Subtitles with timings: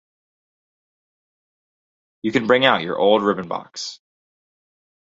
[2.23, 3.99] You can bring out your old ribbon-box.